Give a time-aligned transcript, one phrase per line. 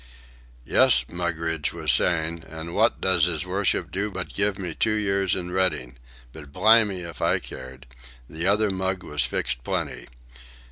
[0.65, 5.35] "Yes," Mugridge was saying, "an' wot does 'is worship do but give me two years
[5.35, 5.95] in Reading.
[6.33, 7.85] But blimey if I cared.
[8.27, 10.07] The other mug was fixed plenty.